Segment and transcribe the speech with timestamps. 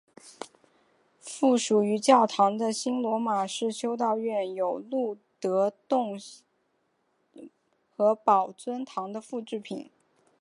[1.19, 7.47] 附属于教堂的新罗马式修道院有露德洞窟
[7.95, 9.91] 和宝尊堂的复制品。